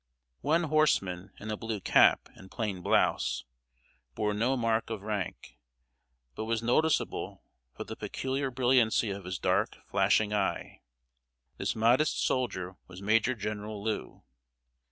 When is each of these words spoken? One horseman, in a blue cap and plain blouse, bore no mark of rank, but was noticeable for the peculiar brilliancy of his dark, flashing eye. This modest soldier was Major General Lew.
One 0.41 0.63
horseman, 0.63 1.31
in 1.39 1.51
a 1.51 1.55
blue 1.57 1.79
cap 1.79 2.27
and 2.33 2.49
plain 2.49 2.81
blouse, 2.81 3.45
bore 4.15 4.33
no 4.33 4.57
mark 4.57 4.89
of 4.89 5.03
rank, 5.03 5.59
but 6.33 6.45
was 6.45 6.63
noticeable 6.63 7.43
for 7.75 7.83
the 7.83 7.95
peculiar 7.95 8.49
brilliancy 8.49 9.11
of 9.11 9.25
his 9.25 9.37
dark, 9.37 9.77
flashing 9.91 10.33
eye. 10.33 10.81
This 11.57 11.75
modest 11.75 12.19
soldier 12.25 12.77
was 12.87 12.99
Major 12.99 13.35
General 13.35 13.83
Lew. 13.83 14.23